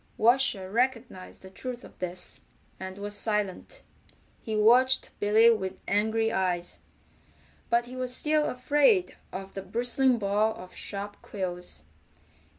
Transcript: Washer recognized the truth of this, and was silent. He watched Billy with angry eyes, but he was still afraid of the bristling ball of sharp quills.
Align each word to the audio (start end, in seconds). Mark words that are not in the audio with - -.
Washer 0.17 0.71
recognized 0.71 1.43
the 1.43 1.51
truth 1.51 1.83
of 1.83 1.99
this, 1.99 2.41
and 2.79 2.97
was 2.97 3.13
silent. 3.15 3.83
He 4.41 4.55
watched 4.55 5.11
Billy 5.19 5.51
with 5.51 5.77
angry 5.87 6.31
eyes, 6.33 6.79
but 7.69 7.85
he 7.85 7.95
was 7.95 8.11
still 8.15 8.45
afraid 8.47 9.15
of 9.31 9.53
the 9.53 9.61
bristling 9.61 10.17
ball 10.17 10.55
of 10.55 10.73
sharp 10.73 11.17
quills. 11.21 11.83